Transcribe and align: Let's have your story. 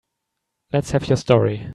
Let's 0.73 0.91
have 0.91 1.07
your 1.09 1.17
story. 1.17 1.67